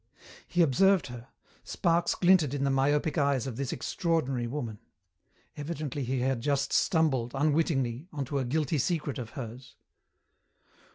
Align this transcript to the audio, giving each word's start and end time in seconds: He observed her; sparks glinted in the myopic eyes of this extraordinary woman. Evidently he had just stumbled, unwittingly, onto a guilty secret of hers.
He 0.47 0.63
observed 0.63 1.05
her; 1.13 1.27
sparks 1.63 2.15
glinted 2.15 2.55
in 2.55 2.63
the 2.63 2.71
myopic 2.71 3.19
eyes 3.19 3.45
of 3.45 3.55
this 3.55 3.71
extraordinary 3.71 4.47
woman. 4.47 4.79
Evidently 5.55 6.03
he 6.03 6.21
had 6.21 6.41
just 6.41 6.73
stumbled, 6.73 7.33
unwittingly, 7.35 8.07
onto 8.11 8.39
a 8.39 8.43
guilty 8.45 8.79
secret 8.79 9.19
of 9.19 9.31
hers. 9.37 9.75